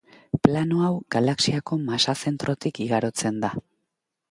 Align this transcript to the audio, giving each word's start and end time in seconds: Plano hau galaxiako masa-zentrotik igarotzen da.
Plano 0.45 0.79
hau 0.85 0.93
galaxiako 1.17 1.79
masa-zentrotik 1.91 2.83
igarotzen 2.89 3.41
da. 3.47 3.55